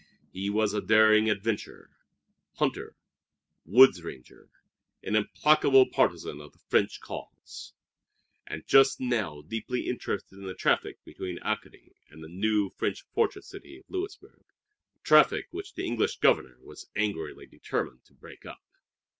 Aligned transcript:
He 0.33 0.49
was 0.49 0.73
a 0.73 0.81
daring 0.81 1.29
adventurer, 1.29 1.91
hunter, 2.55 2.95
woods 3.65 4.01
ranger, 4.01 4.49
an 5.03 5.15
implacable 5.15 5.85
partisan 5.91 6.41
of 6.41 6.53
the 6.53 6.57
French 6.69 6.99
cause, 6.99 7.73
and 8.47 8.65
just 8.65 8.99
now 8.99 9.43
deeply 9.43 9.87
interested 9.87 10.39
in 10.39 10.47
the 10.47 10.55
traffic 10.55 10.97
between 11.05 11.37
Acadie 11.43 11.93
and 12.09 12.23
the 12.23 12.29
new 12.29 12.71
French 12.77 13.03
fortress 13.13 13.47
city 13.47 13.77
of 13.77 13.85
Louisburg 13.89 14.43
a 14.95 14.99
traffic 15.03 15.45
which 15.51 15.75
the 15.75 15.85
English 15.85 16.15
Governor 16.17 16.57
was 16.63 16.89
angrily 16.95 17.45
determined 17.45 18.03
to 18.05 18.15
break 18.15 18.43
up. 18.43 18.63